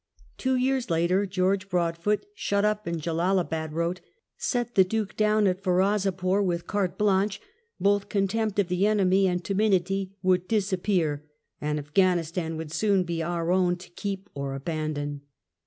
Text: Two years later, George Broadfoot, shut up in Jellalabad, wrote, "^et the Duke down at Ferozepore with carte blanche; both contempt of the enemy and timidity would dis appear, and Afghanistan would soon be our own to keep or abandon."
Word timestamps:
Two 0.39 0.55
years 0.55 0.89
later, 0.89 1.27
George 1.27 1.69
Broadfoot, 1.69 2.25
shut 2.33 2.65
up 2.65 2.87
in 2.87 2.99
Jellalabad, 2.99 3.71
wrote, 3.73 4.01
"^et 4.39 4.73
the 4.73 4.83
Duke 4.83 5.15
down 5.15 5.45
at 5.45 5.61
Ferozepore 5.61 6.43
with 6.43 6.65
carte 6.65 6.97
blanche; 6.97 7.39
both 7.79 8.09
contempt 8.09 8.57
of 8.57 8.67
the 8.67 8.87
enemy 8.87 9.27
and 9.27 9.43
timidity 9.45 10.17
would 10.23 10.47
dis 10.47 10.73
appear, 10.73 11.29
and 11.61 11.77
Afghanistan 11.77 12.57
would 12.57 12.71
soon 12.71 13.03
be 13.03 13.21
our 13.21 13.51
own 13.51 13.75
to 13.75 13.91
keep 13.91 14.27
or 14.33 14.55
abandon." 14.55 15.21